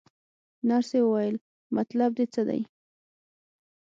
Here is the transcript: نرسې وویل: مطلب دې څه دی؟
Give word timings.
نرسې 0.69 0.99
وویل: 1.03 1.35
مطلب 1.75 2.09
دې 2.17 2.25
څه 2.33 2.41
دی؟ 2.49 2.61